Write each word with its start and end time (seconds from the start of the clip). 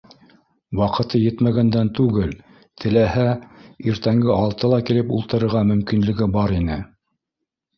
Ваҡыты 0.77 1.19
етмәгәндән 1.23 1.91
түгел, 1.99 2.31
теләһә, 2.83 3.27
иртәнге 3.93 4.33
алтыла 4.37 4.81
килеп 4.89 5.13
ултырырға 5.19 5.63
мөмкинлеге 5.75 6.33
бар 6.39 6.57
ине 6.63 6.81